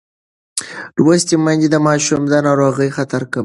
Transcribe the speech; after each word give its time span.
لوستې 1.03 1.35
میندې 1.43 1.67
د 1.71 1.77
ماشوم 1.87 2.21
د 2.27 2.33
ناروغۍ 2.47 2.89
خطر 2.97 3.21
کموي. 3.31 3.39